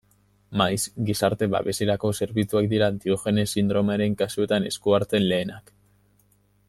Maiz 0.59 0.79
gizarte-babeserako 1.09 2.11
zerbitzuak 2.25 2.71
dira 2.71 2.87
Diogenes 3.03 3.47
sindromearen 3.59 4.17
kasuetan 4.23 4.67
esku 4.71 4.97
hartzen 4.99 5.29
lehenak. 5.35 5.71